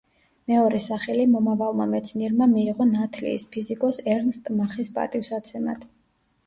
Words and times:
მეორე 0.51 0.79
სახელი 0.85 1.25
მომავალმა 1.33 1.87
მეცნიერმა 1.93 2.47
მიიღო 2.55 2.89
ნათლიის, 2.95 3.47
ფიზიკოს 3.53 4.03
ერნსტ 4.17 4.55
მახის 4.61 4.93
პატივსაცემად. 4.99 5.89